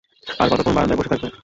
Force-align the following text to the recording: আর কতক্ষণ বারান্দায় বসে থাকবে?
আর 0.39 0.47
কতক্ষণ 0.51 0.73
বারান্দায় 0.75 0.99
বসে 0.99 1.11
থাকবে? 1.11 1.27